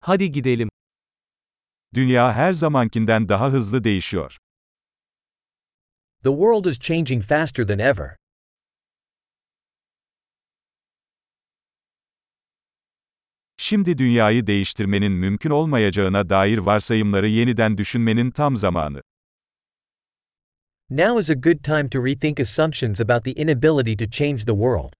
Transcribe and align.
Hadi 0.00 0.32
gidelim. 0.32 0.68
Dünya 1.94 2.32
her 2.32 2.52
zamankinden 2.52 3.28
daha 3.28 3.52
hızlı 3.52 3.84
değişiyor. 3.84 4.36
The 6.22 6.30
world 6.30 6.64
is 6.64 6.78
changing 6.78 7.22
faster 7.22 7.66
than 7.66 7.78
ever. 7.78 8.16
Şimdi 13.56 13.98
dünyayı 13.98 14.46
değiştirmenin 14.46 15.12
mümkün 15.12 15.50
olmayacağına 15.50 16.28
dair 16.28 16.58
varsayımları 16.58 17.28
yeniden 17.28 17.78
düşünmenin 17.78 18.30
tam 18.30 18.56
zamanı. 18.56 19.02
Now 20.90 21.20
is 21.20 21.30
a 21.30 21.34
good 21.34 21.62
time 21.62 21.88
to 21.88 22.06
rethink 22.06 22.40
assumptions 22.40 23.00
about 23.00 23.24
the 23.24 23.32
inability 23.32 24.04
to 24.04 24.10
change 24.10 24.38
the 24.38 24.52
world. 24.52 24.99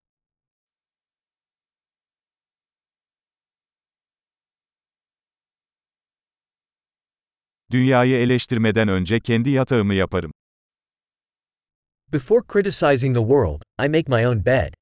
Dünyayı 7.70 8.16
eleştirmeden 8.16 8.88
önce 8.88 9.20
kendi 9.20 9.50
yatağımı 9.50 9.94
yaparım. 9.94 10.32
Before 12.12 12.40
criticizing 12.52 13.16
the 13.16 13.22
world, 13.22 13.62
I 13.78 13.88
make 13.88 14.04
my 14.08 14.26
own 14.26 14.44
bed. 14.44 14.74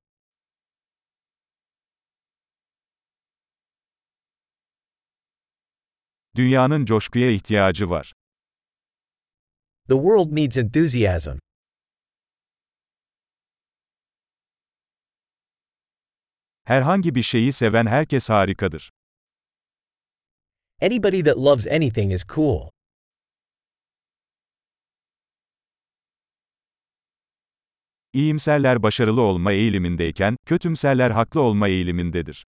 Dünyanın 6.37 6.85
coşkuya 6.85 7.31
ihtiyacı 7.31 7.91
var. 7.91 8.13
The 9.89 9.95
world 9.95 10.37
needs 10.37 10.57
enthusiasm. 10.57 11.39
Herhangi 16.65 17.15
bir 17.15 17.23
şeyi 17.23 17.53
seven 17.53 17.87
herkes 17.87 18.31
harikadır. 18.31 18.91
Anybody 20.83 21.23
that 21.23 21.37
loves 21.37 21.67
anything 21.67 22.13
is 22.13 22.25
cool. 22.25 22.71
İyimserler 28.13 28.83
başarılı 28.83 29.21
olma 29.21 29.53
eğilimindeyken, 29.53 30.37
kötümserler 30.47 31.11
haklı 31.11 31.41
olma 31.41 31.69
eğilimindedir. 31.69 32.47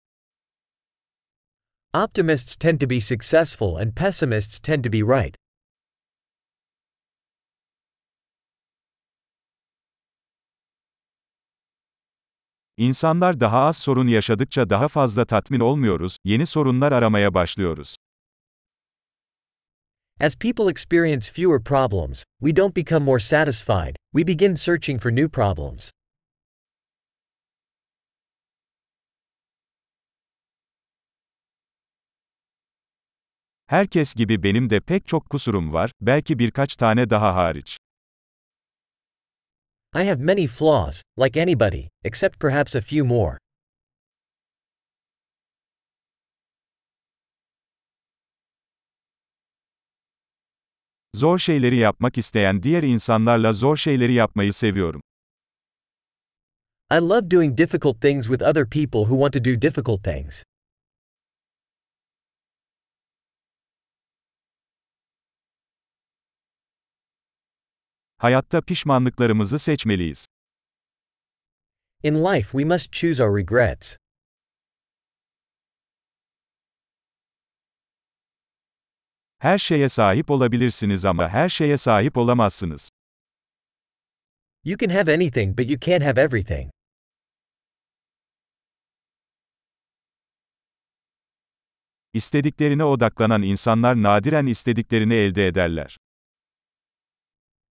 Optimists 1.94 2.56
tend 2.56 2.80
to 2.80 2.90
be 2.90 3.00
successful 3.00 3.76
and 3.76 3.92
pessimists 3.94 4.58
tend 4.58 4.84
to 4.84 4.92
be 4.92 4.98
right. 4.98 5.36
İnsanlar 12.76 13.40
daha 13.40 13.58
az 13.60 13.76
sorun 13.76 14.08
yaşadıkça 14.08 14.70
daha 14.70 14.88
fazla 14.88 15.24
tatmin 15.24 15.60
olmuyoruz, 15.60 16.16
yeni 16.24 16.46
sorunlar 16.46 16.92
aramaya 16.92 17.34
başlıyoruz. 17.34 17.96
As 20.20 20.36
people 20.36 20.70
experience 20.70 21.32
fewer 21.32 21.64
problems, 21.64 22.24
we 22.40 22.56
don't 22.56 22.76
become 22.76 23.04
more 23.04 23.20
satisfied, 23.20 23.96
we 24.18 24.24
begin 24.24 24.56
searching 24.56 24.98
for 24.98 25.10
new 25.10 25.28
problems. 25.28 25.90
Herkes 33.66 34.14
gibi 34.14 34.42
benim 34.42 34.70
de 34.70 34.80
pek 34.80 35.06
çok 35.06 35.30
kusurum 35.30 35.72
var, 35.72 35.90
belki 36.00 36.38
birkaç 36.38 36.76
tane 36.76 37.10
daha 37.10 37.34
hariç. 37.34 37.78
I 39.94 40.04
have 40.04 40.24
many 40.24 40.46
flaws, 40.46 41.02
like 41.18 41.42
anybody, 41.42 41.88
except 42.04 42.40
perhaps 42.40 42.76
a 42.76 42.80
few 42.80 43.04
more. 43.04 43.38
Zor 51.18 51.38
şeyleri 51.38 51.76
yapmak 51.76 52.18
isteyen 52.18 52.62
diğer 52.62 52.82
insanlarla 52.82 53.52
zor 53.52 53.76
şeyleri 53.76 54.12
yapmayı 54.12 54.52
seviyorum. 54.52 55.00
I 56.92 56.94
love 56.94 57.30
doing 57.30 57.58
difficult 57.58 58.00
things 58.00 58.26
with 58.26 58.42
other 58.42 58.70
people 58.70 59.00
who 59.00 59.14
want 59.14 59.32
to 59.32 59.44
do 59.44 59.62
difficult 59.62 60.04
things. 60.04 60.42
Hayatta 68.18 68.60
pişmanlıklarımızı 68.60 69.58
seçmeliyiz. 69.58 70.26
In 72.02 72.14
life, 72.14 72.50
we 72.52 72.64
must 72.64 72.92
choose 72.92 73.24
our 73.24 73.38
regrets. 73.38 73.96
Her 79.38 79.58
şeye 79.58 79.88
sahip 79.88 80.30
olabilirsiniz 80.30 81.04
ama 81.04 81.28
her 81.28 81.48
şeye 81.48 81.76
sahip 81.76 82.16
olamazsınız. 82.16 82.90
You 84.64 84.78
can 84.78 84.90
have 84.90 85.14
anything, 85.14 85.58
but 85.58 85.70
you 85.70 85.78
can't 85.80 86.04
have 86.04 86.20
everything. 86.20 86.70
İstediklerine 92.14 92.84
odaklanan 92.84 93.42
insanlar 93.42 94.02
nadiren 94.02 94.46
istediklerini 94.46 95.14
elde 95.14 95.46
ederler. 95.46 95.96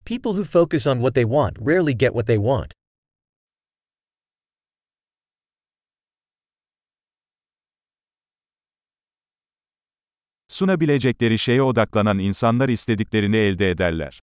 People 0.05 0.31
who 0.31 0.43
focus 0.43 0.87
on 0.87 0.95
what 0.95 1.15
they 1.15 1.23
want 1.23 1.59
rarely 1.59 1.97
get 1.97 2.09
what 2.09 2.27
they 2.27 2.37
want. 2.37 2.76
Sunabilecekleri 10.57 11.39
şeye 11.39 11.61
odaklanan 11.61 12.19
insanlar 12.19 12.69
istediklerini 12.69 13.37
elde 13.37 13.69
ederler. 13.69 14.19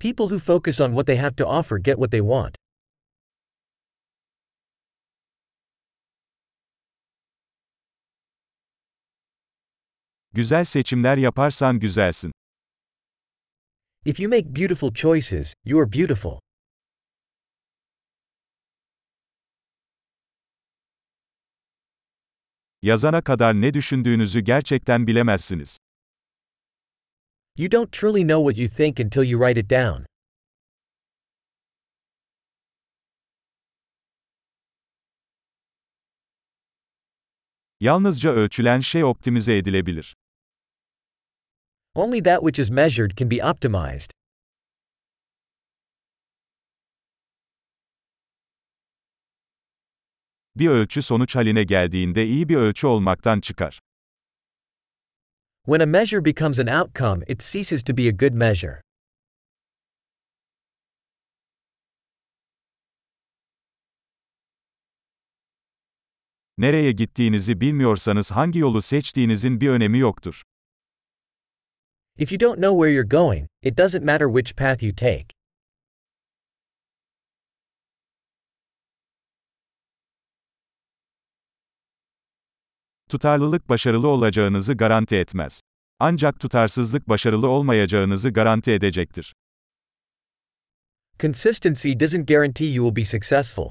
People 0.00 0.24
who 0.24 0.38
focus 0.38 0.80
on 0.80 0.88
what 0.88 1.06
they 1.06 1.16
have 1.16 1.36
to 1.36 1.44
offer 1.44 1.78
get 1.78 1.94
what 1.94 2.10
they 2.10 2.20
want. 2.20 2.54
Güzel 10.32 10.64
seçimler 10.64 11.16
yaparsan 11.16 11.80
güzelsin. 11.80 12.32
If 14.04 14.20
you 14.20 14.30
make 14.30 14.54
beautiful 14.54 14.94
choices, 14.94 15.54
you 15.64 15.80
are 15.80 15.92
beautiful. 15.92 16.45
Yazana 22.86 23.22
kadar 23.22 23.54
ne 23.54 23.74
düşündüğünüzü 23.74 24.40
gerçekten 24.40 25.06
bilemezsiniz. 25.06 25.78
You 27.58 27.72
don't 27.72 27.92
truly 27.92 28.22
know 28.22 28.52
what 28.52 28.58
you 28.58 28.68
think 28.76 29.00
until 29.00 29.30
you 29.30 29.40
write 29.40 29.60
it 29.60 29.70
down. 29.70 30.04
Yalnızca 37.80 38.30
ölçülen 38.30 38.80
şey 38.80 39.04
optimize 39.04 39.56
edilebilir. 39.56 40.16
Only 41.94 42.22
that 42.22 42.40
which 42.40 42.58
is 42.60 42.70
measured 42.70 43.10
can 43.16 43.30
be 43.30 43.44
optimized. 43.44 44.15
Bir 50.56 50.68
ölçü 50.68 51.02
sonuç 51.02 51.36
haline 51.36 51.64
geldiğinde 51.64 52.26
iyi 52.26 52.48
bir 52.48 52.56
ölçü 52.56 52.86
olmaktan 52.86 53.40
çıkar. 53.40 53.80
When 55.64 55.80
a 55.80 55.86
measure 55.86 56.24
becomes 56.24 56.60
an 56.60 56.66
outcome, 56.66 57.24
it 57.28 57.40
ceases 57.40 57.82
to 57.82 57.96
be 57.96 58.08
a 58.08 58.10
good 58.10 58.32
measure. 58.32 58.82
Nereye 66.58 66.92
gittiğinizi 66.92 67.60
bilmiyorsanız 67.60 68.30
hangi 68.30 68.58
yolu 68.58 68.82
seçtiğinizin 68.82 69.60
bir 69.60 69.68
önemi 69.68 69.98
yoktur. 69.98 70.42
If 72.18 72.32
you 72.32 72.40
don't 72.40 72.56
know 72.56 72.76
where 72.76 72.92
you're 72.94 73.08
going, 73.08 73.48
it 73.62 73.78
doesn't 73.78 74.04
matter 74.04 74.26
which 74.26 74.56
path 74.56 74.82
you 74.82 74.94
take. 74.94 75.35
Tutarlılık 83.16 83.68
başarılı 83.68 84.08
olacağınızı 84.08 84.74
garanti 84.74 85.16
etmez. 85.16 85.60
Ancak 86.00 86.40
tutarsızlık 86.40 87.08
başarılı 87.08 87.48
olmayacağınızı 87.48 88.30
garanti 88.30 88.72
edecektir. 88.72 89.34
Consistency 91.20 91.92
doesn't 92.00 92.28
guarantee 92.28 92.66
you 92.66 92.88
will 92.88 93.02
be 93.02 93.04
successful. 93.04 93.70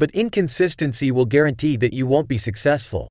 But 0.00 0.14
inconsistency 0.14 1.06
will 1.06 1.30
guarantee 1.30 1.78
that 1.78 1.92
you 1.92 2.08
won't 2.08 2.30
be 2.30 2.38
successful. 2.38 3.08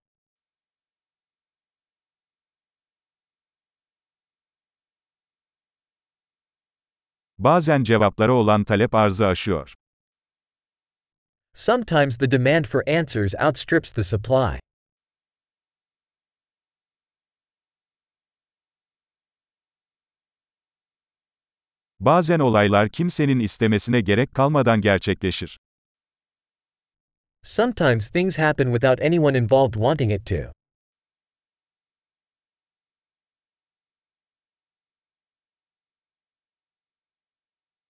Bazen 7.37 7.83
cevaplara 7.83 8.33
olan 8.33 8.63
talep 8.63 8.95
arzı 8.95 9.27
aşıyor. 9.27 9.73
Sometimes 11.53 12.17
the 12.17 12.31
demand 12.31 12.65
for 12.65 12.83
answers 12.87 13.35
outstrips 13.39 13.91
the 13.91 14.03
supply. 14.03 14.59
Bazen 22.01 22.39
olaylar 22.39 22.89
kimsenin 22.89 23.39
istemesine 23.39 24.01
gerek 24.01 24.33
kalmadan 24.33 24.81
gerçekleşir. 24.81 25.59
Sometimes 27.43 28.09
things 28.09 28.37
happen 28.37 28.73
without 28.73 29.01
anyone 29.01 29.37
involved 29.37 29.73
wanting 29.73 30.11
it 30.11 30.25
to. 30.25 30.35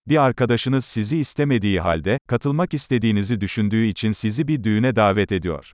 Bir 0.06 0.16
arkadaşınız 0.16 0.84
sizi 0.84 1.18
istemediği 1.18 1.80
halde, 1.80 2.18
katılmak 2.28 2.74
istediğinizi 2.74 3.40
düşündüğü 3.40 3.84
için 3.84 4.12
sizi 4.12 4.48
bir 4.48 4.64
düğüne 4.64 4.96
davet 4.96 5.32
ediyor. 5.32 5.72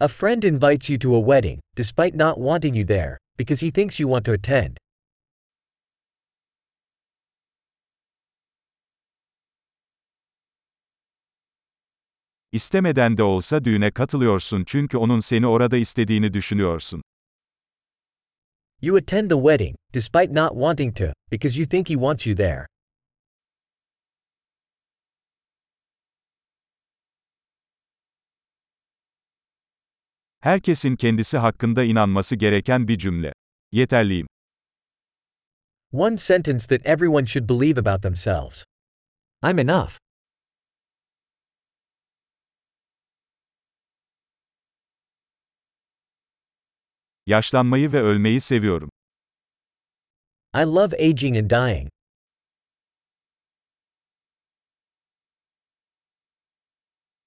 A 0.00 0.08
friend 0.08 0.42
invites 0.42 0.90
you 0.90 0.98
to 0.98 1.16
a 1.16 1.20
wedding, 1.20 1.60
despite 1.76 2.18
not 2.18 2.36
wanting 2.36 2.76
you 2.76 2.86
there, 2.86 3.18
because 3.38 3.66
he 3.66 3.72
thinks 3.72 4.00
you 4.00 4.10
want 4.10 4.26
to 4.26 4.32
attend. 4.32 4.76
İstemeden 12.52 13.16
de 13.16 13.22
olsa 13.22 13.64
düğüne 13.64 13.90
katılıyorsun 13.90 14.64
çünkü 14.66 14.96
onun 14.96 15.18
seni 15.18 15.46
orada 15.46 15.76
istediğini 15.76 16.32
düşünüyorsun. 16.32 17.02
You 18.82 18.96
attend 18.96 19.30
the 19.30 19.36
wedding, 19.36 19.76
despite 19.94 20.34
not 20.34 20.52
wanting 20.52 20.96
to, 20.96 21.04
because 21.30 21.60
you 21.60 21.68
think 21.68 21.88
he 21.90 21.94
wants 21.94 22.26
you 22.26 22.36
there. 22.36 22.66
Herkesin 30.40 30.96
kendisi 30.96 31.38
hakkında 31.38 31.84
inanması 31.84 32.36
gereken 32.36 32.88
bir 32.88 32.98
cümle. 32.98 33.32
Yeterliyim. 33.72 34.26
One 35.92 36.16
sentence 36.16 36.66
that 36.66 36.86
everyone 36.86 37.26
should 37.26 37.48
believe 37.48 37.80
about 37.80 38.02
themselves. 38.02 38.64
I'm 39.42 39.58
enough. 39.58 40.07
Yaşlanmayı 47.28 47.92
ve 47.92 48.00
ölmeyi 48.00 48.40
seviyorum. 48.40 48.90
I 50.56 50.60
love 50.64 51.08
aging 51.08 51.36
and 51.36 51.50
dying. 51.50 51.88